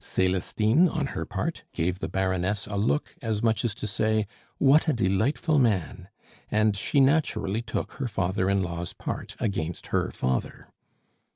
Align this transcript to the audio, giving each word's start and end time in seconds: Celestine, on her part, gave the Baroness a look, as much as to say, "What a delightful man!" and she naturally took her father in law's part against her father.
Celestine, 0.03 0.89
on 0.89 1.05
her 1.13 1.27
part, 1.27 1.63
gave 1.73 1.99
the 1.99 2.07
Baroness 2.09 2.65
a 2.65 2.75
look, 2.75 3.15
as 3.21 3.43
much 3.43 3.63
as 3.63 3.75
to 3.75 3.85
say, 3.85 4.25
"What 4.57 4.87
a 4.87 4.93
delightful 4.93 5.59
man!" 5.59 6.07
and 6.49 6.75
she 6.75 6.99
naturally 6.99 7.61
took 7.61 7.91
her 7.91 8.07
father 8.07 8.49
in 8.49 8.63
law's 8.63 8.93
part 8.93 9.35
against 9.39 9.89
her 9.93 10.09
father. 10.09 10.69